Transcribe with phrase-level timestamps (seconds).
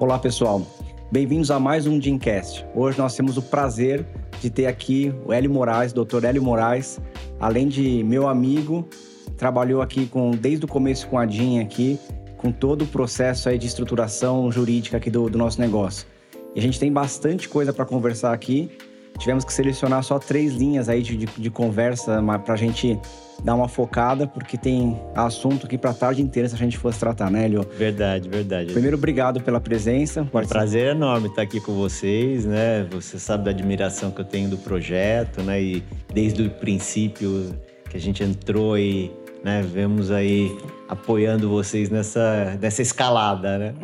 [0.00, 0.64] Olá, pessoal.
[1.10, 2.64] Bem-vindos a mais um Dreamcast.
[2.72, 4.06] Hoje nós temos o prazer
[4.40, 6.24] de ter aqui o Hélio Moraes, Dr.
[6.24, 7.00] Hélio Moraes,
[7.40, 8.88] além de meu amigo,
[9.36, 11.98] trabalhou aqui com desde o começo com a DIN aqui,
[12.36, 16.06] com todo o processo aí de estruturação jurídica aqui do, do nosso negócio.
[16.54, 18.70] E a gente tem bastante coisa para conversar aqui.
[19.18, 22.98] Tivemos que selecionar só três linhas aí de, de, de conversa para a gente
[23.42, 26.98] dar uma focada, porque tem assunto aqui para a tarde inteira se a gente fosse
[26.98, 27.66] tratar, né, Elio?
[27.76, 28.72] Verdade, verdade.
[28.72, 30.22] Primeiro, obrigado pela presença.
[30.22, 32.86] Um prazer enorme estar aqui com vocês, né?
[32.90, 35.62] Você sabe da admiração que eu tenho do projeto, né?
[35.62, 37.54] E desde o princípio
[37.88, 39.10] que a gente entrou e
[39.42, 40.56] né, vemos aí
[40.88, 43.74] apoiando vocês nessa, nessa escalada, né?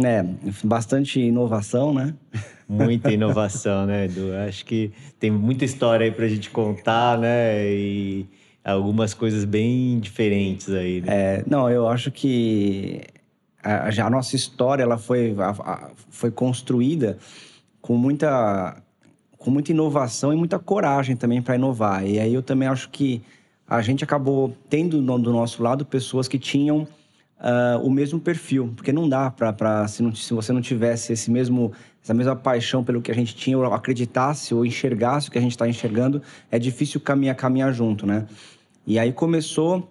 [0.00, 0.24] É, é
[0.64, 2.14] bastante inovação, né?
[2.72, 4.34] Muita inovação, né, Edu?
[4.48, 4.90] Acho que
[5.20, 7.70] tem muita história aí pra gente contar, né?
[7.70, 8.26] E
[8.64, 11.02] algumas coisas bem diferentes aí.
[11.02, 11.06] Né?
[11.08, 13.02] É, não, eu acho que
[13.62, 17.18] a, a nossa história ela foi, a, a, foi construída
[17.82, 18.82] com muita,
[19.36, 22.06] com muita inovação e muita coragem também para inovar.
[22.06, 23.20] E aí eu também acho que
[23.68, 26.86] a gente acabou tendo do nosso lado pessoas que tinham
[27.42, 31.72] uh, o mesmo perfil, porque não dá para se, se você não tivesse esse mesmo
[32.02, 35.40] essa mesma paixão pelo que a gente tinha, ou acreditasse ou enxergasse o que a
[35.40, 36.20] gente está enxergando,
[36.50, 38.26] é difícil caminhar, caminhar junto, né?
[38.84, 39.88] E aí começou,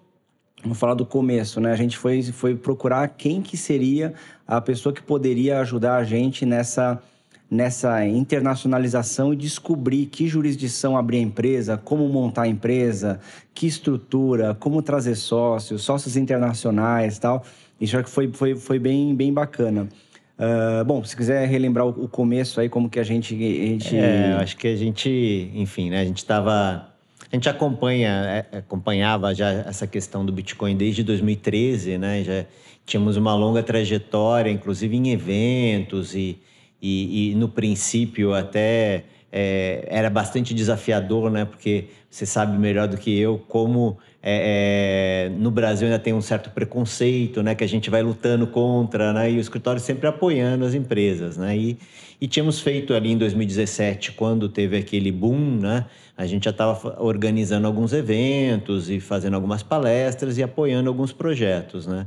[0.62, 1.72] vou falar do começo, né?
[1.72, 4.14] A gente foi, foi procurar quem que seria
[4.46, 7.02] a pessoa que poderia ajudar a gente nessa,
[7.52, 13.20] nessa internacionalização e descobrir que jurisdição abrir a empresa, como montar a empresa,
[13.54, 17.44] que estrutura, como trazer sócios, sócios internacionais tal.
[17.80, 19.90] Isso acho que foi, foi, foi bem, bem bacana.
[20.40, 23.36] Uh, bom, se quiser relembrar o, começo aí, como que a gente...
[23.36, 23.98] A gente...
[23.98, 26.00] É, acho que a gente, enfim, né?
[26.00, 26.88] A gente estava...
[27.30, 32.24] A gente acompanha, é, acompanhava já essa questão do Bitcoin desde 2013, né?
[32.24, 32.46] Já
[32.86, 36.38] tínhamos uma longa trajetória, inclusive em eventos e,
[36.82, 41.46] e, e no princípio até é, era bastante desafiador, né?
[41.46, 46.22] Porque você sabe melhor do que eu como é, é, no Brasil ainda tem um
[46.22, 50.64] certo preconceito, né, que a gente vai lutando contra, né, e o escritório sempre apoiando
[50.64, 51.78] as empresas, né, e,
[52.20, 57.02] e tínhamos feito ali em 2017, quando teve aquele boom, né, a gente já estava
[57.02, 62.06] organizando alguns eventos e fazendo algumas palestras e apoiando alguns projetos, né.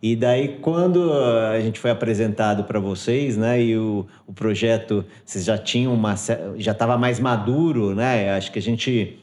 [0.00, 5.44] E daí, quando a gente foi apresentado para vocês, né, e o, o projeto, vocês
[5.44, 6.14] já tinham uma,
[6.56, 9.18] já estava mais maduro, né, acho que a gente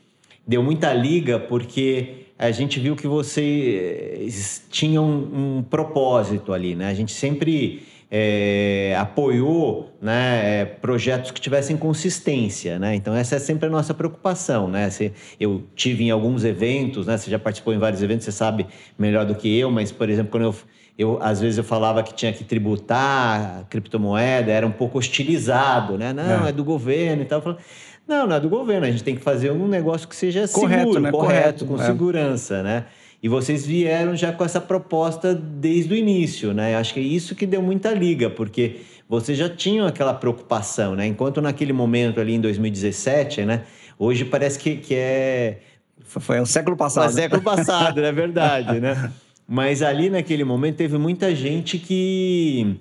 [0.46, 6.90] deu muita liga porque a gente viu que vocês tinham um, um propósito ali, né?
[6.90, 12.96] A gente sempre é, apoiou né, projetos que tivessem consistência, né?
[12.96, 14.90] Então essa é sempre a nossa preocupação, né?
[14.90, 17.18] Se eu tive em alguns eventos, né?
[17.18, 18.68] Você já participou em vários eventos, você sabe
[18.98, 20.56] melhor do que eu, mas por exemplo quando eu,
[20.98, 25.98] eu às vezes eu falava que tinha que tributar a criptomoeda, era um pouco hostilizado,
[25.98, 26.14] né?
[26.14, 27.42] Não, é, é do governo e tal.
[27.42, 27.62] Falava,
[28.08, 28.86] não, não é do governo.
[28.86, 31.12] A gente tem que fazer um negócio que seja correto, seguro, né?
[31.12, 31.86] correto, correto, com é.
[31.86, 32.86] segurança, né?
[33.26, 36.76] E vocês vieram já com essa proposta desde o início, né?
[36.76, 41.08] Acho que é isso que deu muita liga, porque vocês já tinham aquela preocupação, né?
[41.08, 43.64] Enquanto naquele momento ali em 2017, né?
[43.98, 45.58] Hoje parece que, que é...
[46.06, 47.10] Foi um século passado.
[47.10, 49.12] Um século passado, é verdade, né?
[49.48, 52.80] Mas ali naquele momento teve muita gente que,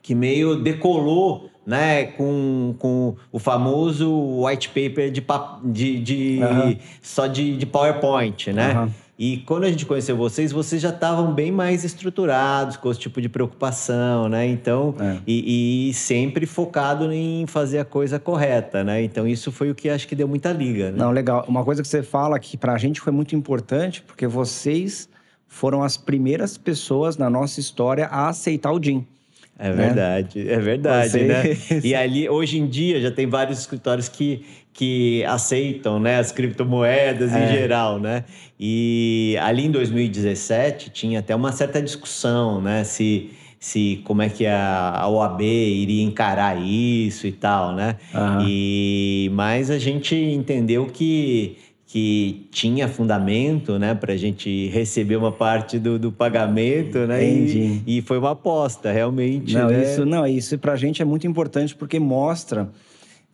[0.00, 5.24] que meio decolou né, com, com o famoso white paper de,
[5.64, 6.76] de, de uhum.
[7.02, 8.78] só de, de PowerPoint, né?
[8.78, 9.01] Uhum.
[9.18, 13.20] E quando a gente conheceu vocês, vocês já estavam bem mais estruturados com esse tipo
[13.20, 14.46] de preocupação, né?
[14.46, 15.18] Então, é.
[15.26, 19.02] e, e, sempre focado em fazer a coisa correta, né?
[19.02, 20.90] Então, isso foi o que acho que deu muita liga.
[20.90, 20.98] Né?
[20.98, 21.44] Não, legal.
[21.46, 25.08] Uma coisa que você fala que para a gente foi muito importante, porque vocês
[25.46, 29.06] foram as primeiras pessoas na nossa história a aceitar o DIN.
[29.62, 29.86] É né?
[29.86, 31.44] verdade, é verdade, né?
[31.84, 37.32] E ali, hoje em dia, já tem vários escritórios que, que aceitam né, as criptomoedas
[37.32, 37.44] é.
[37.44, 38.24] em geral, né?
[38.58, 42.82] E ali em 2017 tinha até uma certa discussão, né?
[42.82, 47.94] Se, se como é que a, a OAB iria encarar isso e tal, né?
[48.12, 48.44] Uhum.
[48.44, 51.56] E, mas a gente entendeu que
[51.92, 57.82] que tinha fundamento, né, para a gente receber uma parte do, do pagamento, né, e,
[57.86, 59.52] e, foi uma aposta, realmente.
[59.52, 59.82] Não, né?
[59.82, 62.70] isso não, isso para a gente é muito importante porque mostra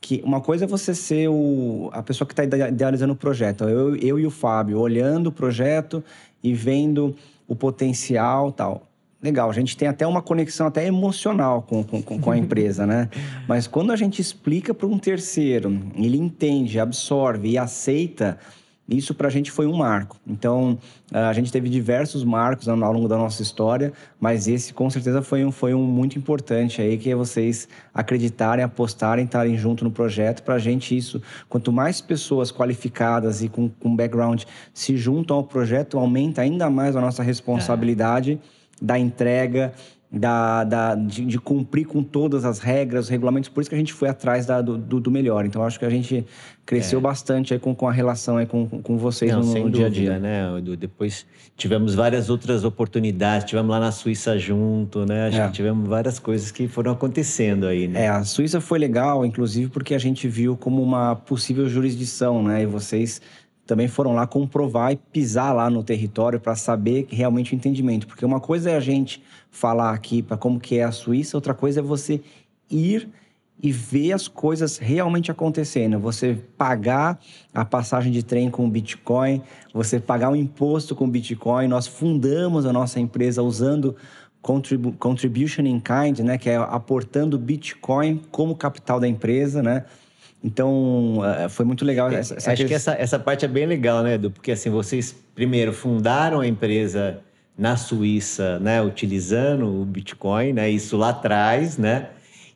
[0.00, 3.62] que uma coisa é você ser o, a pessoa que está idealizando o projeto.
[3.62, 6.02] Eu, eu e o Fábio olhando o projeto
[6.42, 7.14] e vendo
[7.46, 8.87] o potencial tal
[9.22, 13.08] legal, a gente tem até uma conexão até emocional com, com, com a empresa, né?
[13.48, 18.38] Mas quando a gente explica para um terceiro, ele entende, absorve e aceita,
[18.88, 20.16] Isso para a gente foi um marco.
[20.26, 20.78] Então,
[21.12, 25.44] a gente teve diversos marcos ao longo da nossa história, mas esse com certeza foi
[25.44, 30.42] um, foi um muito importante aí, que é vocês acreditarem, apostarem, estarem junto no projeto.
[30.42, 35.44] Para a gente, isso, quanto mais pessoas qualificadas e com, com background se juntam ao
[35.44, 38.58] projeto, aumenta ainda mais a nossa responsabilidade é.
[38.80, 39.72] Da entrega,
[40.10, 43.50] da, da, de, de, cumprir com todas as regras, os regulamentos.
[43.50, 45.44] Por isso que a gente foi atrás da, do, do, melhor.
[45.44, 46.24] Então, acho que a gente
[46.64, 47.02] cresceu é.
[47.02, 49.90] bastante aí com, com a relação aí com, com vocês Não, no, no dia a
[49.90, 50.18] dia.
[50.18, 50.46] Né,
[50.78, 51.26] Depois
[51.56, 53.46] tivemos várias outras oportunidades.
[53.46, 55.28] Tivemos lá na Suíça junto, né?
[55.28, 55.46] Acho é.
[55.46, 58.04] que tivemos várias coisas que foram acontecendo aí, né?
[58.04, 62.62] É, a Suíça foi legal, inclusive, porque a gente viu como uma possível jurisdição, né?
[62.62, 63.20] E vocês
[63.68, 68.06] também foram lá comprovar e pisar lá no território para saber realmente o entendimento.
[68.06, 71.52] Porque uma coisa é a gente falar aqui para como que é a Suíça, outra
[71.52, 72.22] coisa é você
[72.70, 73.10] ir
[73.62, 75.98] e ver as coisas realmente acontecendo.
[75.98, 77.20] Você pagar
[77.52, 79.42] a passagem de trem com Bitcoin,
[79.74, 81.68] você pagar o imposto com Bitcoin.
[81.68, 83.94] Nós fundamos a nossa empresa usando
[84.40, 89.84] contribu contribution in kind, né, que é aportando Bitcoin como capital da empresa, né?
[90.42, 92.10] Então, eh, foi muito legal.
[92.10, 94.30] Essa, essa Acho que essa, essa parte é bem legal, né, Edu?
[94.30, 97.20] Porque, assim, vocês, primeiro, fundaram a empresa
[97.56, 102.10] na Suíça, né, utilizando o Bitcoin, né, isso lá atrás, né?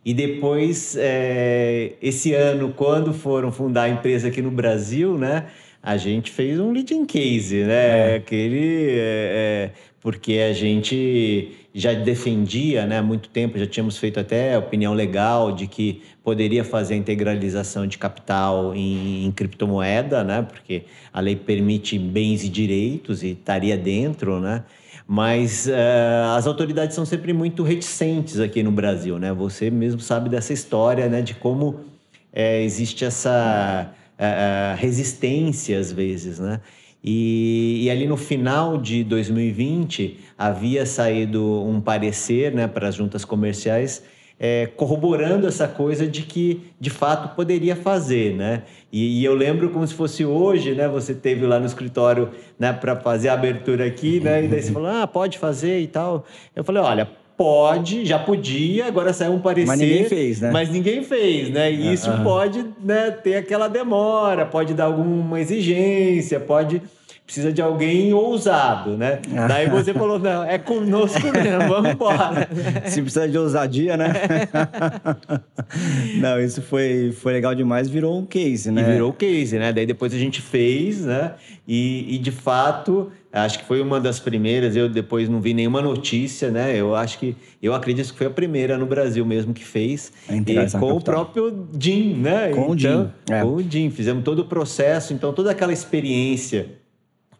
[0.05, 5.46] E depois, é, esse ano, quando foram fundar a empresa aqui no Brasil, né,
[5.82, 8.12] a gente fez um leading case, né?
[8.12, 8.17] É.
[8.17, 9.70] Aquele, é,
[10.00, 15.52] porque a gente já defendia, né, há muito tempo, já tínhamos feito até opinião legal
[15.52, 21.34] de que poderia fazer a integralização de capital em, em criptomoeda, né, porque a lei
[21.34, 24.64] permite bens e direitos e estaria dentro, né,
[25.06, 30.28] mas uh, as autoridades são sempre muito reticentes aqui no Brasil, né, você mesmo sabe
[30.28, 31.80] dessa história, né, de como
[32.32, 36.60] é, existe essa uh, resistência às vezes, né,
[37.04, 43.25] e, e, ali no final de 2020 havia saído um parecer né, para as juntas
[43.25, 44.04] comerciais
[44.43, 48.64] é, corroborando essa coisa de que de fato poderia fazer, né?
[48.90, 50.88] E, e, eu lembro como se fosse hoje, né?
[50.88, 54.44] Você teve lá no escritório, né, para fazer a abertura aqui, né?
[54.44, 56.26] E daí você falou, ah, pode fazer e tal.
[56.56, 57.08] Eu falei, olha,
[57.43, 59.67] pode, já podia, agora saiu um parecer.
[59.67, 60.50] Mas ninguém fez, né?
[60.53, 61.73] Mas ninguém fez, né?
[61.73, 66.81] E isso pode né, ter aquela demora, pode dar alguma exigência, pode
[67.27, 69.21] precisa de alguém ousado, né?
[69.49, 72.49] Daí você falou, não, é conosco mesmo, vamos embora.
[72.85, 74.12] Se precisa de ousadia, né?
[76.21, 78.83] não, isso foi, foi legal demais, virou um case, né?
[78.83, 79.73] E virou case, né?
[79.73, 81.33] Daí depois a gente fez, né?
[81.67, 85.81] E, e de fato, acho que foi uma das primeiras, eu depois não vi nenhuma
[85.81, 86.79] notícia, né?
[86.79, 90.12] Eu acho que, eu acredito que foi a primeira no Brasil mesmo que fez.
[90.29, 92.49] É e com o próprio Jim, né?
[92.49, 93.11] Com então, o Jim.
[93.31, 93.40] É.
[93.40, 96.82] Com o Jim, fizemos todo o processo, então toda aquela experiência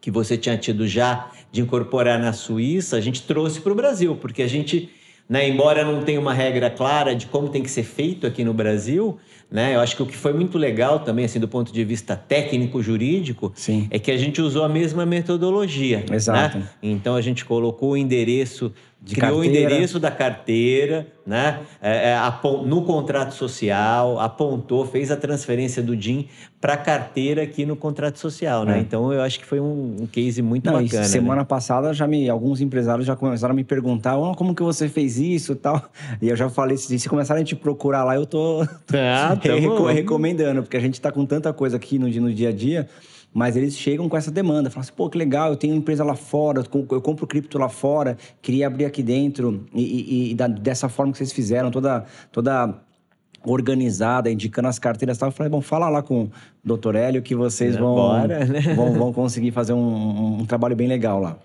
[0.01, 4.17] que você tinha tido já de incorporar na Suíça, a gente trouxe para o Brasil,
[4.19, 4.89] porque a gente,
[5.29, 8.53] né, embora não tenha uma regra clara de como tem que ser feito aqui no
[8.53, 9.17] Brasil,
[9.53, 12.15] né, eu acho que o que foi muito legal também, assim, do ponto de vista
[12.15, 13.53] técnico-jurídico,
[13.91, 16.03] é que a gente usou a mesma metodologia.
[16.11, 16.57] Exato.
[16.57, 16.67] Né?
[16.81, 18.73] Então a gente colocou o endereço
[19.03, 19.59] de criou carteira.
[19.59, 21.59] o endereço da carteira, né?
[21.81, 22.17] É, é,
[22.65, 26.29] no contrato social, apontou, fez a transferência do DIN
[26.61, 28.77] para a carteira aqui no contrato social, né?
[28.77, 28.79] É.
[28.79, 31.03] Então eu acho que foi um, um case muito Não, bacana.
[31.03, 31.45] semana né?
[31.45, 35.17] passada já me alguns empresários já começaram a me perguntar, oh, como que você fez
[35.17, 35.83] isso, e tal.
[36.21, 38.61] E eu já falei se começarem a te procurar lá, eu tô,
[38.93, 39.35] ah,
[39.75, 42.89] tô recomendando, porque a gente está com tanta coisa aqui no, no dia a dia
[43.33, 46.03] mas eles chegam com essa demanda, falam assim, pô, que legal, eu tenho uma empresa
[46.03, 50.47] lá fora, eu compro cripto lá fora, queria abrir aqui dentro, e, e, e da,
[50.47, 52.75] dessa forma que vocês fizeram, toda, toda
[53.43, 55.29] organizada, indicando as carteiras e tal.
[55.29, 56.31] Eu falei, bom, fala lá com o
[56.63, 58.61] doutor Hélio que vocês vão, Bora, né?
[58.75, 61.37] vão, vão conseguir fazer um, um, trabalho bem legal lá.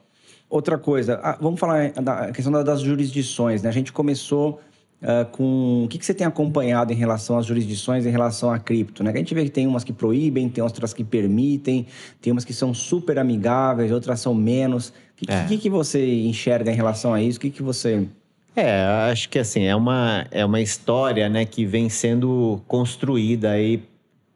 [0.49, 3.69] Outra coisa, ah, vamos falar da questão das jurisdições, né?
[3.69, 4.61] A gente começou
[5.00, 8.59] Uh, com o que, que você tem acompanhado em relação às jurisdições em relação a
[8.59, 9.12] cripto, né?
[9.12, 11.87] A gente vê que tem umas que proíbem, tem outras que permitem,
[12.21, 14.88] tem umas que são super amigáveis, outras são menos.
[14.88, 15.45] O que, é.
[15.45, 17.38] que, que, você enxerga em relação a isso?
[17.38, 18.09] O que, que você...
[18.57, 23.85] É, acho que assim, é uma, é uma história né, que vem sendo construída aí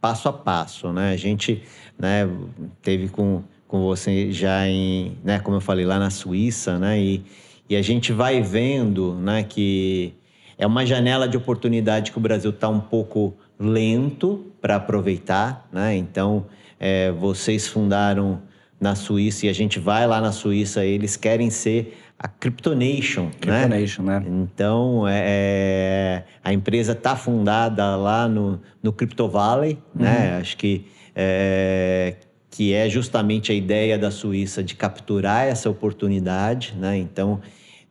[0.01, 1.13] passo a passo, né?
[1.13, 1.61] A gente
[1.99, 2.29] né,
[2.83, 7.01] teve com, com você já em, né, como eu falei, lá na Suíça, né?
[7.01, 7.25] E,
[7.69, 10.15] e a gente vai vendo né, que
[10.63, 15.97] é uma janela de oportunidade que o Brasil está um pouco lento para aproveitar, né?
[15.97, 16.47] Então,
[16.79, 18.41] é, vocês fundaram
[18.81, 23.31] na Suíça e a gente vai lá na Suíça, eles querem ser a Cryptonation, né?
[23.41, 24.21] Cryptonation, né?
[24.21, 24.27] né?
[24.29, 30.09] Então, é, é a empresa está fundada lá no, no Crypto Valley, né?
[30.09, 30.15] uhum.
[30.15, 30.37] né?
[30.39, 36.75] Acho que, é, que que é justamente a ideia da Suíça de capturar essa oportunidade,
[36.79, 36.99] né?
[36.99, 37.41] Então,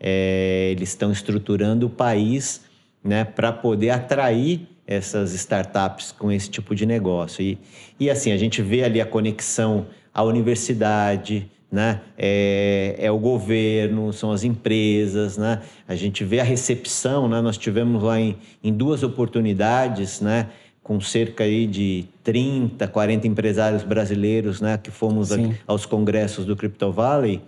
[0.01, 2.61] é, eles estão estruturando o país
[3.03, 7.43] né, para poder atrair essas startups com esse tipo de negócio.
[7.43, 7.57] E,
[7.99, 12.01] e assim, a gente vê ali a conexão à universidade, né?
[12.17, 15.61] É, é, o governo, são as empresas, né?
[15.87, 17.39] A gente vê a recepção, né?
[17.39, 20.49] Nós tivemos lá em, em duas oportunidades, né?
[20.83, 24.77] Com cerca aí de 30, 40 empresários brasileiros, né?
[24.77, 25.29] Que fomos
[25.65, 27.41] aos congressos do Crypto Valley.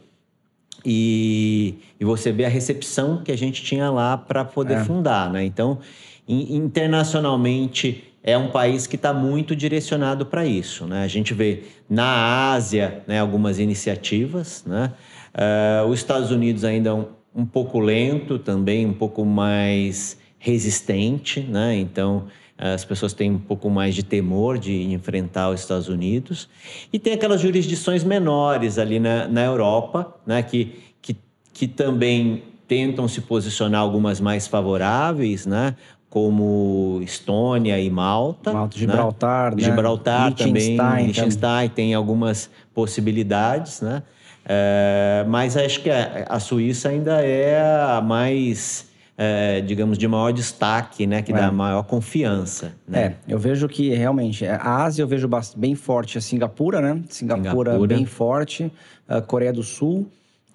[0.85, 4.83] E, e você vê a recepção que a gente tinha lá para poder é.
[4.83, 5.43] fundar, né?
[5.43, 5.79] Então,
[6.27, 10.85] in, internacionalmente é um país que está muito direcionado para isso.
[10.85, 11.03] Né?
[11.03, 14.63] A gente vê na Ásia né, algumas iniciativas.
[14.65, 14.93] Né?
[15.35, 21.41] Uh, os Estados Unidos ainda um, um pouco lento também, um pouco mais resistente.
[21.41, 21.75] Né?
[21.75, 26.47] Então, as pessoas têm um pouco mais de temor de enfrentar os Estados Unidos.
[26.91, 30.41] E tem aquelas jurisdições menores ali na, na Europa, né?
[30.43, 31.17] que, que,
[31.51, 35.75] que também tentam se posicionar algumas mais favoráveis, né?
[36.13, 38.53] como Estônia e Malta.
[38.53, 39.63] Malta, Gibraltar, né?
[39.63, 44.03] Gibraltar também, Liechtenstein tem algumas possibilidades, né?
[44.45, 48.85] É, mas acho que a, a, Suíça ainda é a mais,
[49.17, 51.21] é, digamos, de maior destaque, né?
[51.21, 51.35] Que é.
[51.35, 52.73] dá maior confiança.
[52.87, 53.01] Né?
[53.01, 57.01] É, eu vejo que realmente a Ásia eu vejo bem forte a Singapura, né?
[57.09, 57.87] Singapura, Singapura.
[57.87, 58.71] bem forte,
[59.07, 60.07] a Coreia do Sul.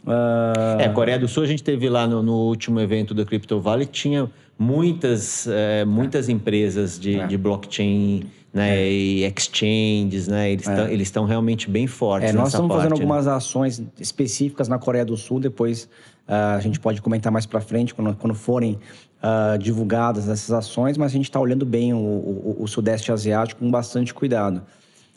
[0.05, 0.81] Uh...
[0.81, 3.87] É, Coreia do Sul a gente teve lá no, no último evento do Crypto Valley,
[3.87, 7.27] tinha muitas, é, muitas empresas de, é.
[7.27, 8.91] de blockchain né, é.
[8.91, 10.95] e exchanges, né, eles é.
[10.95, 12.31] estão realmente bem fortes.
[12.31, 13.03] É, nós estamos parte, fazendo né?
[13.03, 15.89] algumas ações específicas na Coreia do Sul, depois
[16.29, 18.79] a gente pode comentar mais para frente quando, quando forem
[19.23, 23.61] uh, divulgadas essas ações, mas a gente está olhando bem o, o, o, Sudeste Asiático
[23.61, 24.63] com bastante cuidado.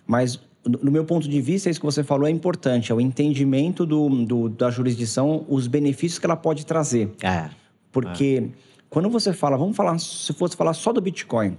[0.07, 3.85] Mas no meu ponto de vista, isso que você falou é importante, é o entendimento
[3.85, 7.13] do, do da jurisdição, os benefícios que ela pode trazer.
[7.21, 7.49] É.
[7.91, 8.71] Porque é.
[8.91, 11.57] Quando você fala, vamos falar, se fosse falar só do Bitcoin,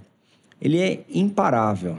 [0.61, 1.97] ele é imparável.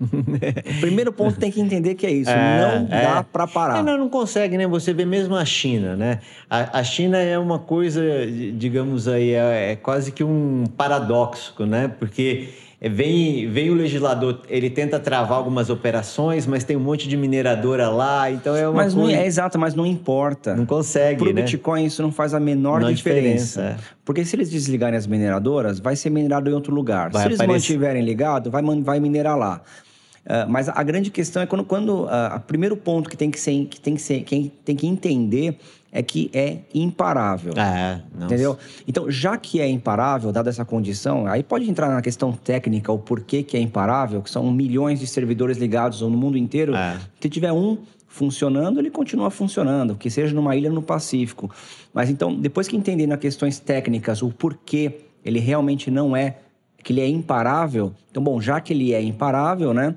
[0.00, 2.30] O primeiro ponto tem que entender que é isso.
[2.30, 3.24] É, não dá é.
[3.32, 3.78] para parar.
[3.78, 4.66] É, não, não consegue, né?
[4.66, 6.20] Você vê mesmo a China, né?
[6.48, 8.02] A, a China é uma coisa,
[8.54, 11.88] digamos aí, é, é quase que um paradoxo, né?
[11.98, 12.48] Porque
[12.78, 17.16] é, vem, vem o legislador, ele tenta travar algumas operações, mas tem um monte de
[17.16, 19.12] mineradora lá, então é uma mas coisa...
[19.12, 20.54] Não, é exato, mas não importa.
[20.54, 21.42] Não consegue, Pro né?
[21.42, 23.60] Bitcoin isso não faz a menor não diferença.
[23.62, 23.96] diferença é.
[24.04, 27.10] Porque se eles desligarem as mineradoras, vai ser minerado em outro lugar.
[27.10, 27.72] Vai se eles aparecer...
[27.72, 29.62] mantiverem ligado, vai, vai minerar lá.
[30.26, 33.38] Uh, mas a grande questão é quando, quando uh, o primeiro ponto que tem que
[33.38, 35.56] ser, que tem que ser, quem tem que entender
[35.92, 37.54] é que é imparável.
[37.56, 38.58] É, entendeu?
[38.86, 42.98] Então, já que é imparável, dada essa condição, aí pode entrar na questão técnica, o
[42.98, 46.74] porquê que é imparável, que são milhões de servidores ligados no mundo inteiro.
[46.74, 46.98] É.
[47.20, 51.50] Se tiver um funcionando, ele continua funcionando, que seja numa ilha no Pacífico.
[51.94, 56.36] Mas então, depois que entender nas questões técnicas o porquê ele realmente não é,
[56.82, 59.94] que ele é imparável, então, bom, já que ele é imparável, né?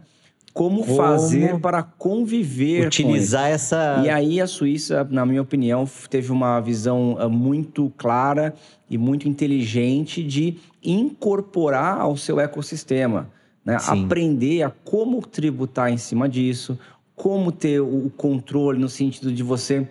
[0.59, 6.33] Como, como fazer para conviver utilizar essa e aí a Suíça na minha opinião teve
[6.33, 8.53] uma visão ah, muito clara
[8.89, 13.29] e muito inteligente de incorporar ao seu ecossistema
[13.63, 13.77] né?
[13.87, 16.77] aprender a como tributar em cima disso
[17.15, 19.87] como ter o controle no sentido de você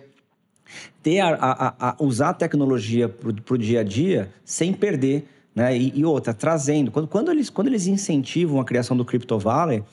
[1.01, 5.75] ter a, a, a usar a tecnologia para o dia a dia sem perder né?
[5.75, 9.83] e, e outra trazendo quando, quando eles quando eles incentivam a criação do Crypto Valley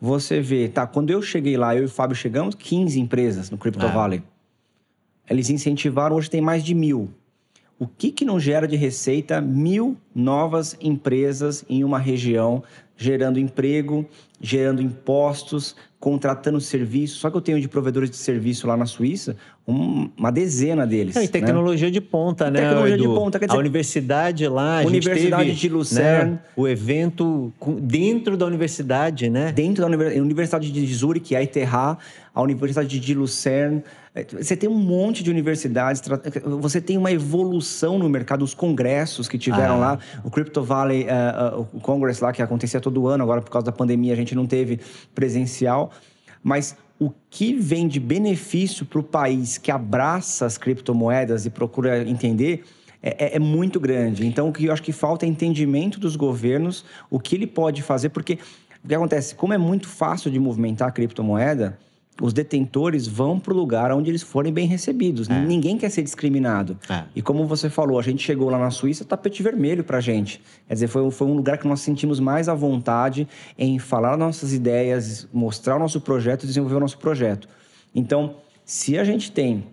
[0.00, 3.58] você vê, tá, quando eu cheguei lá, eu e o Fábio chegamos, 15 empresas no
[3.58, 3.90] Crypto é.
[3.90, 4.22] Valley.
[5.28, 7.10] Eles incentivaram, hoje tem mais de mil.
[7.78, 12.62] O que, que não gera de receita mil novas empresas em uma região,
[12.96, 14.06] gerando emprego,
[14.40, 17.18] gerando impostos, contratando serviços.
[17.18, 19.36] Só que eu tenho de provedores de serviço lá na Suíça
[19.66, 21.16] um, uma dezena deles.
[21.16, 21.92] E tecnologia né?
[21.92, 22.60] de ponta, né?
[22.60, 23.08] Tecnologia Edu?
[23.08, 27.52] de ponta, quer dizer, a universidade lá, a Universidade teve, de Lucerne, né, o evento
[27.80, 29.52] dentro da universidade, né?
[29.52, 33.82] Dentro da Universidade de Zurich, a ETH, a Universidade de Lucerne.
[34.16, 36.00] É, você tem um monte de universidades,
[36.58, 39.92] você tem uma evolução no mercado, os congressos que tiveram ah.
[39.92, 43.50] lá, o Crypto Valley uh, uh, o Congress lá que acontecia todo ano, agora por
[43.50, 44.80] causa da pandemia a gente não teve
[45.14, 45.90] presencial,
[46.42, 52.00] mas o que vem de benefício para o país que abraça as criptomoedas e procura
[52.08, 52.64] entender
[53.02, 54.26] é, é, é, muito grande.
[54.26, 57.82] Então, o que eu acho que falta é entendimento dos governos, o que ele pode
[57.82, 58.38] fazer, porque
[58.82, 61.78] o que acontece, como é muito fácil de movimentar a criptomoeda,
[62.20, 65.28] os detentores vão para o lugar onde eles forem bem recebidos.
[65.28, 65.38] É.
[65.44, 66.78] Ninguém quer ser discriminado.
[66.88, 67.04] É.
[67.14, 70.40] E como você falou, a gente chegou lá na Suíça, tapete vermelho para a gente.
[70.66, 74.52] Quer dizer, foi, foi um lugar que nós sentimos mais à vontade em falar nossas
[74.52, 77.48] ideias, mostrar o nosso projeto, desenvolver o nosso projeto.
[77.94, 79.64] Então, se a gente tem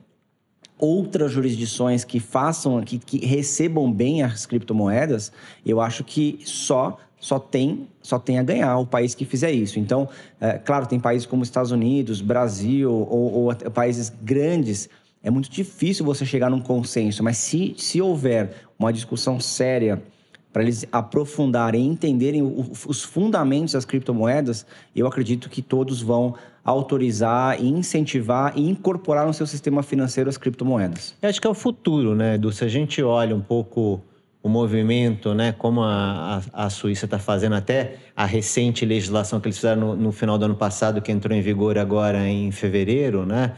[0.78, 5.32] outras jurisdições que façam, que, que recebam bem as criptomoedas,
[5.66, 9.80] eu acho que só só tem, só tem a ganhar o país que fizer isso.
[9.80, 10.10] Então,
[10.42, 14.90] é, claro, tem países como Estados Unidos, Brasil ou, ou países grandes.
[15.24, 20.04] É muito difícil você chegar num consenso, mas se, se houver uma discussão séria
[20.52, 26.36] para eles aprofundarem e entenderem o, os fundamentos das criptomoedas, eu acredito que todos vão
[26.62, 31.16] autorizar, incentivar e incorporar no seu sistema financeiro as criptomoedas.
[31.22, 32.52] Eu acho que é o futuro, né, Edu?
[32.52, 34.02] Se a gente olha um pouco
[34.44, 39.48] o movimento, né, como a, a, a Suíça está fazendo, até a recente legislação que
[39.48, 43.26] eles fizeram no, no, final do ano passado, que entrou em vigor agora em fevereiro,
[43.26, 43.54] né,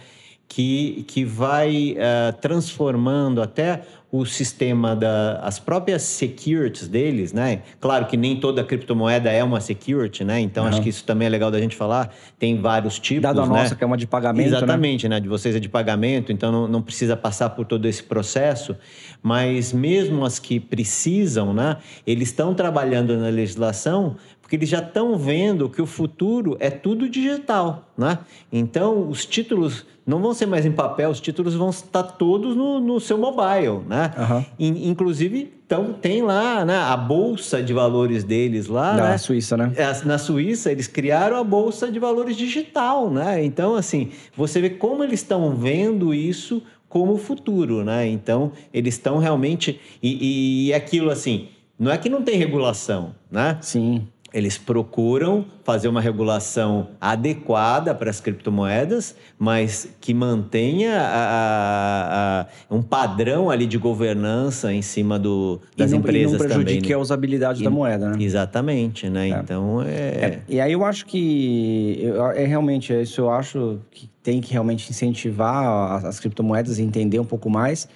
[0.48, 3.82] que, que vai uh, transformando até
[4.20, 7.62] o sistema das as próprias securities deles, né?
[7.80, 10.40] Claro que nem toda criptomoeda é uma security, né?
[10.40, 10.70] Então uhum.
[10.70, 12.14] acho que isso também é legal da gente falar.
[12.40, 13.50] Tem vários tipos, Dado a né?
[13.50, 14.58] nossa que é uma de pagamento, né?
[14.58, 15.16] Exatamente, né?
[15.16, 15.22] né?
[15.22, 18.76] De vocês é de pagamento, então não, não precisa passar por todo esse processo.
[19.22, 21.78] Mas mesmo as que precisam, né?
[22.06, 27.10] Eles estão trabalhando na legislação porque eles já estão vendo que o futuro é tudo
[27.10, 28.20] digital, né?
[28.54, 32.80] Então, os títulos não vão ser mais em papel, os títulos vão estar todos no,
[32.80, 34.14] no seu mobile, né?
[34.16, 34.46] Uhum.
[34.60, 38.94] In, inclusive, então, tem lá né, a bolsa de valores deles lá.
[38.94, 39.18] Na né?
[39.18, 39.74] Suíça, né?
[40.06, 43.44] Na Suíça, eles criaram a bolsa de valores digital, né?
[43.44, 48.08] Então, assim, você vê como eles estão vendo isso como futuro, né?
[48.08, 49.82] Então, eles estão realmente...
[50.04, 51.48] E, e aquilo, assim,
[51.80, 53.58] não é que não tem regulação, né?
[53.60, 54.08] Sim.
[54.36, 62.48] Eles procuram fazer uma regulação adequada para as criptomoedas, mas que mantenha a, a, a,
[62.70, 66.94] um padrão ali de governança em cima do, das não, empresas e não prejudique também.
[66.96, 68.18] a usabilidade e, da moeda, né?
[68.20, 69.30] Exatamente, né?
[69.30, 69.40] É.
[69.40, 69.88] Então é...
[69.88, 70.42] é...
[70.50, 73.22] E aí eu acho que é realmente é isso.
[73.22, 77.88] Eu acho que tem que realmente incentivar as, as criptomoedas e entender um pouco mais.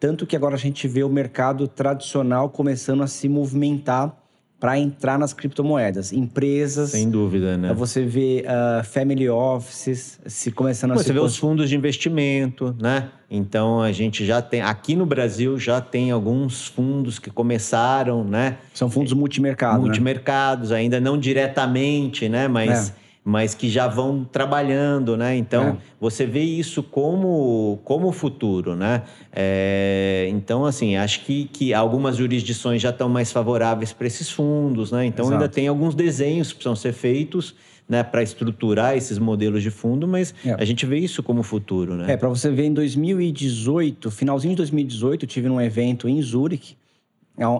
[0.00, 4.21] Tanto que agora a gente vê o mercado tradicional começando a se movimentar
[4.62, 6.12] para entrar nas criptomoedas.
[6.12, 6.90] Empresas.
[6.90, 7.74] Sem dúvida, né?
[7.74, 13.08] Você vê uh, family offices se começando a Você vê os fundos de investimento, né?
[13.28, 18.58] Então a gente já tem aqui no Brasil já tem alguns fundos que começaram, né?
[18.72, 19.80] São fundos multimercados.
[19.80, 19.84] Né?
[19.84, 20.76] Multimercados, né?
[20.76, 22.46] ainda não diretamente, né?
[22.46, 22.92] Mas é
[23.24, 25.36] mas que já vão trabalhando, né?
[25.36, 25.76] Então, é.
[26.00, 29.02] você vê isso como, como futuro, né?
[29.32, 34.90] É, então, assim, acho que, que algumas jurisdições já estão mais favoráveis para esses fundos,
[34.90, 35.06] né?
[35.06, 35.34] Então, Exato.
[35.42, 37.54] ainda tem alguns desenhos que precisam ser feitos,
[37.88, 40.54] né, para estruturar esses modelos de fundo, mas é.
[40.54, 42.12] a gente vê isso como futuro, né?
[42.12, 46.74] É, para você ver, em 2018, finalzinho de 2018, eu tive um evento em Zurich,
[46.74, 46.81] é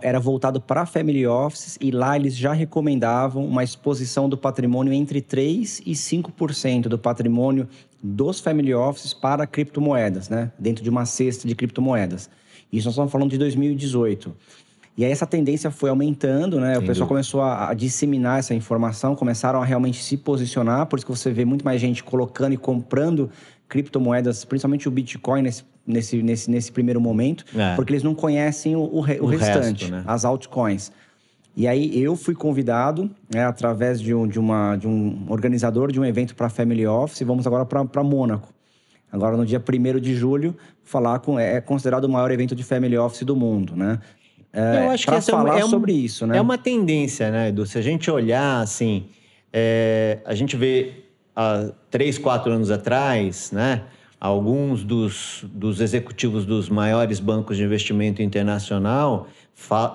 [0.02, 5.20] era voltado para family offices e lá eles já recomendavam uma exposição do patrimônio entre
[5.20, 7.66] 3 e 5% do patrimônio
[8.02, 10.52] dos family offices para criptomoedas, né?
[10.58, 12.28] Dentro de uma cesta de criptomoedas.
[12.72, 14.34] Isso nós estamos falando de 2018.
[14.96, 16.76] E aí essa tendência foi aumentando, né?
[16.78, 21.06] O pessoal começou a, a, disseminar essa informação, começaram a realmente se posicionar, por isso
[21.06, 23.30] que você vê muito mais gente colocando e comprando
[23.72, 27.74] criptomoedas, principalmente o Bitcoin nesse nesse, nesse, nesse primeiro momento, é.
[27.74, 30.04] porque eles não conhecem o, o, o, o restante, resto, né?
[30.06, 30.92] as altcoins.
[31.56, 36.00] E aí eu fui convidado, né, através de um, de, uma, de um organizador de
[36.00, 38.48] um evento para Family Office, e vamos agora para Mônaco.
[39.10, 41.38] Agora, no dia 1 de julho, falar com.
[41.38, 43.98] É considerado o maior evento de Family Office do mundo, né?
[44.50, 46.38] É, eu acho que falar é um, sobre isso, né?
[46.38, 47.66] É uma tendência, né, Edu?
[47.66, 49.06] Se a gente olhar assim,
[49.52, 51.01] é, a gente vê
[51.34, 53.82] há três, quatro anos atrás, né?
[54.22, 59.26] alguns dos, dos executivos dos maiores bancos de investimento internacional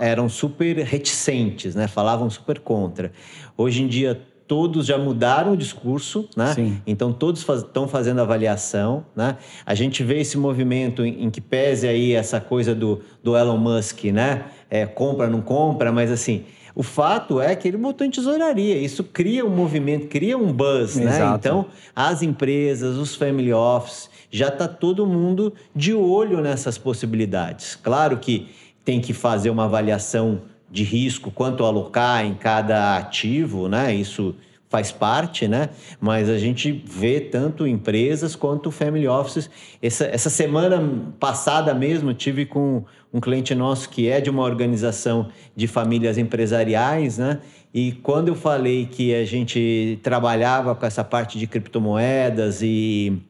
[0.01, 1.87] eram super reticentes, né?
[1.87, 3.11] falavam super contra.
[3.57, 6.53] Hoje em dia, todos já mudaram o discurso, né?
[6.53, 6.81] Sim.
[6.87, 9.37] Então todos estão faz, fazendo avaliação, né?
[9.65, 13.57] A gente vê esse movimento em, em, que pese aí essa coisa do, do Elon
[13.57, 14.45] Musk, né?
[14.69, 16.45] É, compra, não compra, mas assim,
[16.77, 18.77] o fato é que ele botou em tesouraria.
[18.77, 21.05] Isso cria um movimento, cria um buzz, né?
[21.05, 21.31] Exato.
[21.31, 21.35] né?
[21.39, 27.75] Então, as empresas, os family office, já está todo mundo de olho nessas possibilidades.
[27.75, 28.49] Claro que
[28.85, 33.95] tem que fazer uma avaliação de risco, quanto alocar em cada ativo, né?
[33.95, 34.35] Isso
[34.69, 35.69] faz parte, né?
[35.99, 39.49] Mas a gente vê tanto empresas quanto family offices.
[39.81, 45.29] Essa, essa semana passada mesmo tive com um cliente nosso que é de uma organização
[45.55, 47.39] de famílias empresariais, né?
[47.73, 53.21] E quando eu falei que a gente trabalhava com essa parte de criptomoedas e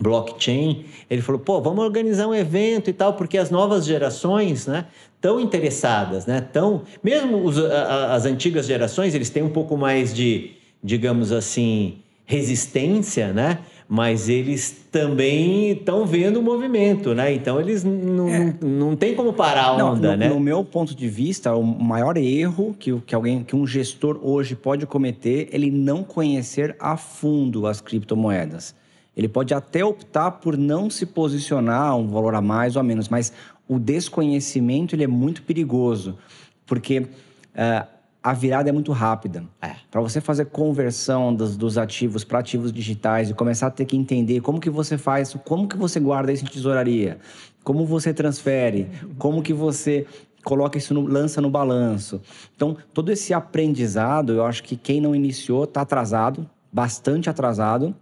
[0.00, 4.86] blockchain, ele falou, pô, vamos organizar um evento e tal, porque as novas gerações, né,
[5.20, 10.12] tão interessadas, né, tão, mesmo os, a, as antigas gerações, eles têm um pouco mais
[10.12, 17.32] de, digamos assim, resistência, né, mas eles também estão vendo o movimento, né?
[17.32, 18.54] Então eles não, é.
[18.60, 20.28] não tem como parar a onda, não, no, né?
[20.28, 24.54] No meu ponto de vista, o maior erro que, que alguém, que um gestor hoje
[24.56, 28.74] pode cometer, é ele não conhecer a fundo as criptomoedas.
[29.16, 33.08] Ele pode até optar por não se posicionar um valor a mais ou a menos,
[33.08, 33.32] mas
[33.68, 36.18] o desconhecimento ele é muito perigoso,
[36.66, 37.93] porque uh,
[38.24, 39.44] a virada é muito rápida.
[39.60, 39.74] É.
[39.90, 43.98] Para você fazer conversão dos, dos ativos para ativos digitais e começar a ter que
[43.98, 47.18] entender como que você faz, como que você guarda isso em tesouraria,
[47.62, 50.06] como você transfere, como que você
[50.42, 52.18] coloca isso, no, lança no balanço.
[52.56, 57.94] Então, todo esse aprendizado, eu acho que quem não iniciou está atrasado, bastante atrasado.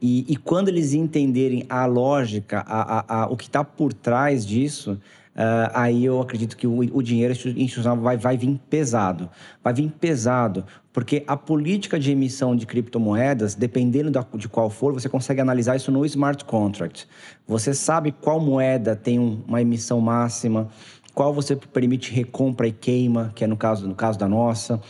[0.00, 4.44] E, e, quando eles entenderem a lógica, a, a, a o que está por trás
[4.44, 4.98] disso,
[5.34, 9.30] Uh, aí eu acredito que o, o, dinheiro institucional vai, vai vir pesado.
[9.64, 14.92] Vai vir pesado, porque a política de emissão de criptomoedas, dependendo da, de qual for,
[14.92, 17.08] você consegue analisar isso no smart contract.
[17.46, 20.68] Você sabe qual moeda tem um, uma emissão máxima,
[21.14, 24.80] qual você permite recompra e queima, que é no caso, no caso da nossa,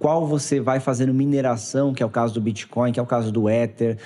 [0.00, 3.30] qual você vai fazendo mineração, que é o caso do Bitcoin, que é o caso
[3.30, 3.98] do Ether,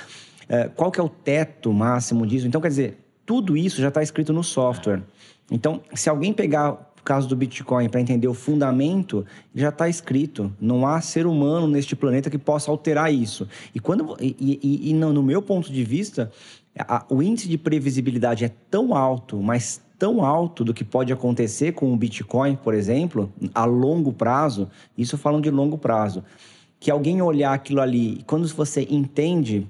[0.45, 2.47] uh, qual que é o teto máximo disso.
[2.47, 5.03] Então, quer dizer, tudo isso já está escrito no software.
[5.51, 10.53] Então, se alguém pegar o caso do Bitcoin para entender o fundamento, já está escrito.
[10.61, 13.49] Não há ser humano neste planeta que possa alterar isso.
[13.75, 16.33] E, quando, e, e, e no meu ponto de vista,
[16.79, 21.73] a, o índice de previsibilidade é tão alto, mas tão alto do que pode acontecer
[21.73, 26.23] com o Bitcoin, por exemplo, a longo prazo, isso falando de longo prazo,
[26.79, 29.67] que alguém olhar aquilo ali, quando você entende,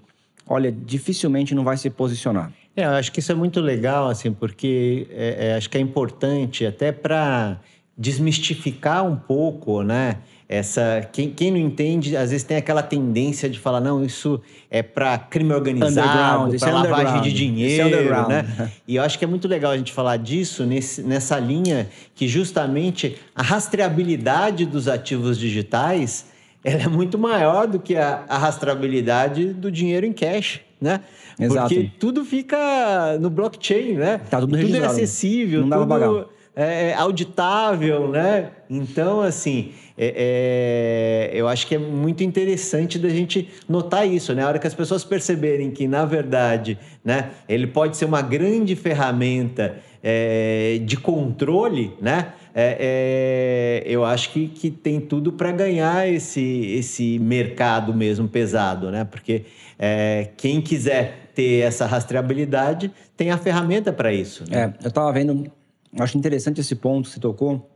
[0.49, 2.53] olha, dificilmente não vai se posicionar.
[2.77, 5.81] É, eu acho que isso é muito legal, assim, porque é, é, acho que é
[5.81, 7.59] importante até para
[7.97, 10.19] desmistificar um pouco, né?
[10.49, 14.81] Essa quem, quem não entende às vezes tem aquela tendência de falar não isso é
[14.81, 18.71] para crime organizado, para é lavagem de é dinheiro, né?
[18.87, 22.29] E eu acho que é muito legal a gente falar disso nesse, nessa linha que
[22.29, 26.27] justamente a rastreabilidade dos ativos digitais
[26.62, 31.01] ela é muito maior do que a, a rastreabilidade do dinheiro em cash, né?
[31.39, 31.75] Exato.
[31.75, 34.21] Porque tudo fica no blockchain, né?
[34.31, 38.51] Tá tudo, tudo é acessível, Não tudo é, é auditável, né?
[38.71, 44.43] Então, assim, é, é, eu acho que é muito interessante da gente notar isso, né?
[44.43, 48.75] A hora que as pessoas perceberem que, na verdade, né, ele pode ser uma grande
[48.75, 52.33] ferramenta é, de controle, né?
[52.59, 58.90] É, é, eu acho que, que tem tudo para ganhar esse, esse mercado mesmo pesado,
[58.90, 59.05] né?
[59.05, 59.45] Porque
[59.79, 64.42] é, quem quiser ter essa rastreabilidade tem a ferramenta para isso.
[64.49, 64.75] Né?
[64.81, 65.53] É, eu estava vendo,
[66.01, 67.71] acho interessante esse ponto que você tocou,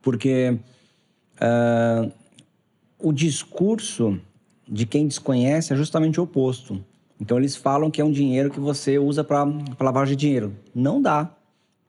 [0.00, 0.56] porque
[1.40, 2.12] uh,
[3.00, 4.20] o discurso
[4.68, 6.84] de quem desconhece é justamente o oposto.
[7.20, 9.44] Então eles falam que é um dinheiro que você usa para
[9.80, 10.54] lavagem de dinheiro.
[10.72, 11.34] Não dá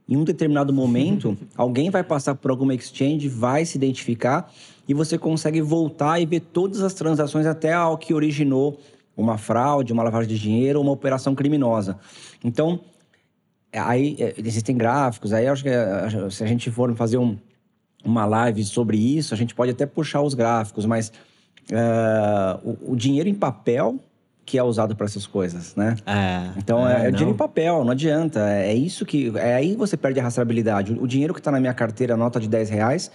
[0.10, 4.52] em um determinado momento, alguém vai passar por alguma exchange, vai se identificar
[4.88, 8.80] e você consegue voltar e ver todas as transações até ao que originou
[9.16, 12.00] uma fraude, uma lavagem de dinheiro, uma operação criminosa.
[12.44, 12.80] Então,
[13.72, 17.38] aí é, existem gráficos, aí acho que é, se a gente for fazer um,
[18.04, 21.12] uma live sobre isso, a gente pode até puxar os gráficos, mas
[21.72, 24.00] uh, o, o dinheiro em papel
[24.50, 25.96] que é usado para essas coisas, né?
[26.08, 28.40] É, então é, é, é dinheiro em papel, não adianta.
[28.50, 29.32] É isso que.
[29.38, 30.92] É aí você perde a rastreabilidade.
[31.00, 33.12] O, dinheiro que está na minha carteira, nota de 10 reais,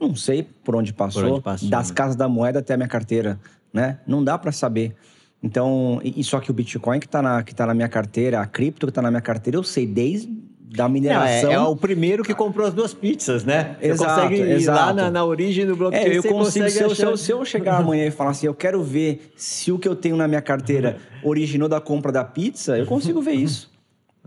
[0.00, 1.94] não sei por onde passou, por onde passou das né?
[1.94, 3.38] casas da moeda até a minha carteira,
[3.70, 3.98] né?
[4.06, 4.96] Não dá para saber.
[5.42, 8.46] Então, e, só que o Bitcoin que está na, que tá na minha carteira, a
[8.46, 10.32] cripto que está na minha carteira, eu sei desde
[10.68, 11.52] da mineração.
[11.52, 13.76] Não, é, é, o primeiro que comprou as duas pizzas, né?
[13.80, 14.78] Você exato, consegue ir exato.
[14.78, 16.04] lá na, na, origem do blockchain.
[16.04, 18.54] É, eu consigo, se eu, se, eu, se eu, chegar amanhã e falar assim, eu
[18.54, 22.76] quero ver se o que eu tenho na minha carteira originou da compra da pizza,
[22.76, 23.74] eu consigo ver isso.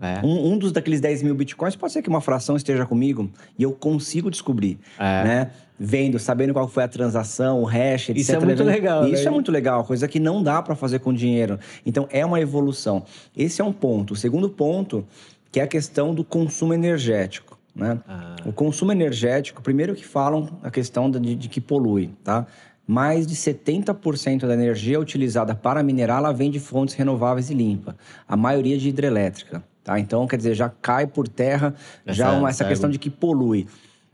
[0.01, 0.25] É.
[0.25, 3.63] Um, um, dos daqueles 10 mil bitcoins pode ser que uma fração esteja comigo e
[3.63, 5.23] eu consigo descobrir, é.
[5.25, 5.51] né?
[5.77, 8.15] Vendo, sabendo qual foi a transação, o hash, etc.
[8.15, 9.05] Isso é muito legal.
[9.09, 9.27] Isso né?
[9.27, 11.59] é muito legal, coisa que não dá para fazer com dinheiro.
[11.85, 13.03] Então é uma evolução.
[13.35, 14.13] Esse é um ponto.
[14.13, 15.05] O segundo ponto
[15.51, 17.57] que é a questão do consumo energético.
[17.75, 17.99] Né?
[18.07, 18.35] Ah.
[18.45, 22.45] O consumo energético, primeiro que falam a questão de, de que polui, tá?
[22.85, 27.95] mais de 70% da energia utilizada para minerar ela vem de fontes renováveis e limpa,
[28.27, 29.63] a maioria de hidrelétrica.
[29.83, 29.99] Tá?
[29.99, 33.67] Então, quer dizer, já cai por terra essa, já uma, essa questão de que polui.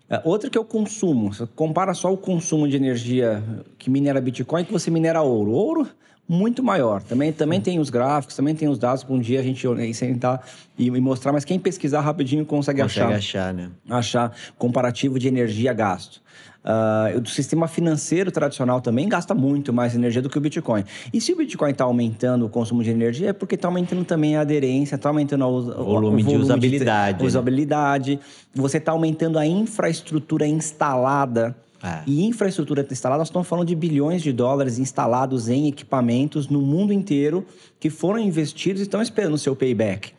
[0.09, 1.33] Uh, outra que é o consumo.
[1.33, 3.41] Você compara só o consumo de energia
[3.77, 5.51] que minera Bitcoin que você minera ouro.
[5.51, 5.87] Ouro
[6.27, 7.01] muito maior.
[7.01, 10.45] Também, também tem os gráficos, também tem os dados para um dia a gente sentar
[10.77, 13.17] e, e, mostrar, mas quem pesquisar rapidinho consegue, consegue achar.
[13.17, 13.69] achar, né?
[13.89, 16.23] Achar comparativo de energia gasto.
[16.65, 20.83] Uh, o sistema financeiro tradicional também gasta muito mais energia do que o Bitcoin.
[21.13, 24.35] E se o Bitcoin está aumentando o consumo de energia, é porque está aumentando também
[24.35, 27.19] a aderência, está aumentando o, volume, o volume de usabilidade.
[27.19, 27.27] De, né?
[27.27, 28.19] usabilidade.
[28.55, 32.01] Você está aumentando a infraestrutura instalada é.
[32.07, 36.91] E infraestrutura instalada, nós estamos falando de bilhões de dólares instalados em equipamentos no mundo
[36.91, 37.45] inteiro
[37.79, 40.11] que foram investidos e estão esperando o seu payback.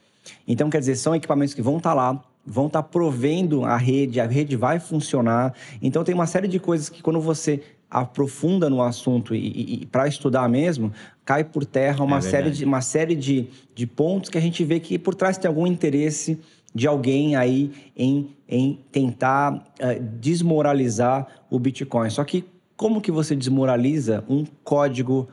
[0.46, 3.76] Então, quer dizer, são equipamentos que vão estar tá lá, vão estar tá provendo a
[3.76, 5.54] rede, a rede vai funcionar.
[5.82, 9.86] Então, tem uma série de coisas que, quando você aprofunda no assunto e, e, e
[9.86, 10.92] para estudar mesmo,
[11.24, 14.64] cai por terra uma é série, de, uma série de, de pontos que a gente
[14.64, 16.38] vê que por trás tem algum interesse
[16.76, 22.10] de alguém aí em, em tentar uh, desmoralizar o Bitcoin.
[22.10, 22.44] Só que
[22.76, 25.26] como que você desmoraliza um código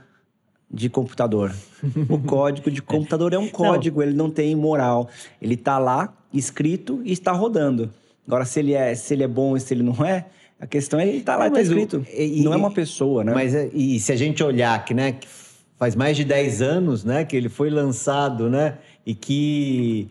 [0.72, 1.54] de computador?
[2.08, 4.08] o código de computador é um código, não.
[4.08, 5.10] ele não tem moral.
[5.42, 7.92] Ele está lá escrito e está rodando.
[8.26, 10.28] Agora, se ele é, se ele é bom e se ele não é,
[10.58, 12.06] a questão é ele está lá, está escrito.
[12.18, 13.34] E, não é uma pessoa, né?
[13.34, 15.18] Mas é, e se a gente olhar que, né,
[15.78, 20.10] faz mais de 10 anos, né, que ele foi lançado, né, e que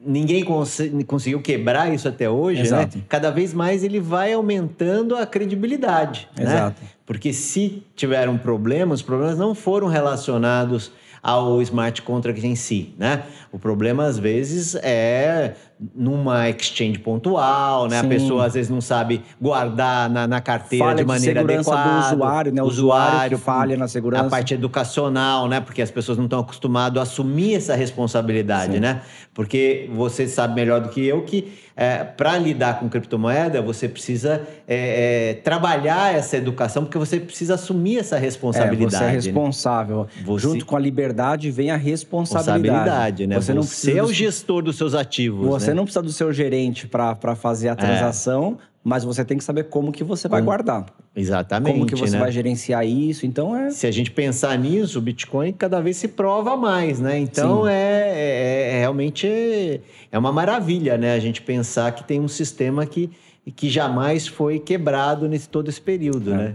[0.00, 2.66] ninguém cons conseguiu quebrar isso até hoje, né?
[2.66, 2.98] Exato.
[2.98, 3.04] né?
[3.08, 6.44] Cada vez mais ele vai aumentando a credibilidade, né?
[6.44, 6.82] Exato.
[6.82, 6.88] Né?
[7.06, 13.22] Porque se tiveram problemas, os problemas não foram relacionados ao smart contract em si, né?
[13.52, 15.54] O problema às vezes é
[15.94, 18.00] numa exchange pontual, né?
[18.00, 18.06] Sim.
[18.06, 22.00] A pessoa às vezes não sabe guardar na, na carteira falha de maneira de adequada.
[22.00, 22.62] do usuário, né?
[22.62, 24.26] O usuário, falha na segurança.
[24.26, 25.60] A parte educacional, né?
[25.60, 28.80] Porque as pessoas não estão acostumadas a assumir essa responsabilidade, Sim.
[28.80, 29.02] né?
[29.32, 34.46] Porque você sabe melhor do que eu que é, para lidar com criptomoeda, você precisa
[34.68, 38.94] é, é, trabalhar essa educação, porque você precisa assumir essa responsabilidade.
[38.94, 39.12] É, você é né?
[39.14, 40.02] responsável.
[40.02, 40.22] Né?
[40.26, 40.42] Você...
[40.42, 41.11] Junto com a liberdade
[41.50, 42.68] vem a responsabilidade.
[42.68, 43.40] responsabilidade né?
[43.40, 45.46] Você, você é o gestor dos seus ativos.
[45.46, 45.74] Você né?
[45.74, 47.76] não precisa do seu gerente para fazer a é.
[47.76, 50.86] transação mas você tem que saber como que você vai guardar.
[51.14, 51.74] Exatamente.
[51.74, 52.18] Como que você né?
[52.18, 53.24] vai gerenciar isso.
[53.24, 53.70] Então é.
[53.70, 57.18] Se a gente pensar nisso, o Bitcoin cada vez se prova mais, né?
[57.18, 61.14] Então é, é, é, realmente é uma maravilha, né?
[61.14, 63.10] A gente pensar que tem um sistema que,
[63.54, 66.36] que jamais foi quebrado nesse todo esse período, é.
[66.36, 66.54] né?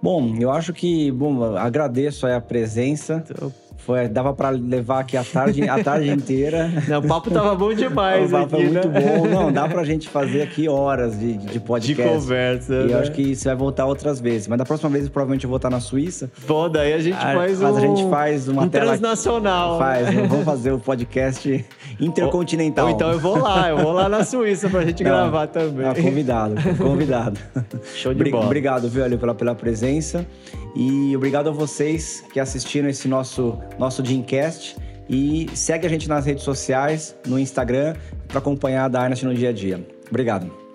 [0.00, 3.24] Bom, eu acho que, bom, agradeço a presença.
[3.28, 6.70] Então, foi, dava para levar aqui a tarde, a tarde inteira.
[6.86, 8.28] Não, o papo tava bom demais.
[8.28, 9.00] o papo aqui, é muito né?
[9.00, 9.26] bom.
[9.26, 12.02] Não, dá pra gente fazer aqui horas de, de podcast.
[12.02, 12.74] De conversa.
[12.74, 12.92] E né?
[12.92, 14.48] eu acho que isso vai voltar outras vezes.
[14.48, 16.30] Mas da próxima vez, provavelmente eu vou estar na Suíça.
[16.46, 17.76] Pô, daí a gente a, faz um.
[17.76, 18.86] A gente faz uma um tela.
[18.86, 19.78] Transnacional.
[19.78, 21.64] Faz, vamos fazer o podcast
[22.00, 22.86] intercontinental.
[22.86, 25.46] Ou, ou, então eu vou lá, eu vou lá na Suíça pra gente Não, gravar
[25.46, 25.86] também.
[25.86, 27.40] Ah, convidado, convidado.
[27.94, 28.44] Show de bola.
[28.44, 30.26] Obrigado, viu, Ali, pela, pela presença.
[30.74, 34.76] E obrigado a vocês que assistiram esse nosso, nosso Dreamcast.
[35.08, 39.48] E segue a gente nas redes sociais, no Instagram, para acompanhar a Dynasty no dia
[39.48, 39.86] a dia.
[40.08, 40.67] Obrigado.